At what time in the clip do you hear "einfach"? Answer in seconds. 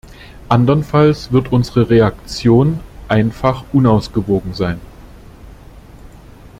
3.07-3.65